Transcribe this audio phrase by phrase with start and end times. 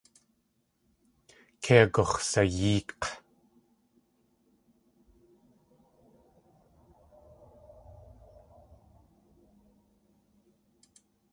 [1.63, 3.03] Kei agux̲sayéek̲.